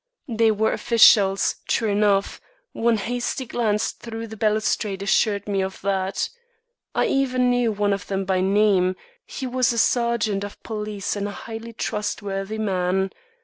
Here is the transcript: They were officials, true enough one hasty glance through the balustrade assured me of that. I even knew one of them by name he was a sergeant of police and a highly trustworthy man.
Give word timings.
They 0.27 0.49
were 0.49 0.73
officials, 0.73 1.57
true 1.67 1.89
enough 1.91 2.41
one 2.73 2.97
hasty 2.97 3.45
glance 3.45 3.91
through 3.91 4.25
the 4.29 4.35
balustrade 4.35 5.03
assured 5.03 5.47
me 5.47 5.61
of 5.61 5.79
that. 5.81 6.27
I 6.95 7.05
even 7.05 7.51
knew 7.51 7.71
one 7.71 7.93
of 7.93 8.07
them 8.07 8.25
by 8.25 8.41
name 8.41 8.95
he 9.27 9.45
was 9.45 9.71
a 9.71 9.77
sergeant 9.77 10.43
of 10.43 10.63
police 10.63 11.15
and 11.15 11.27
a 11.27 11.31
highly 11.45 11.73
trustworthy 11.73 12.57
man. 12.57 13.11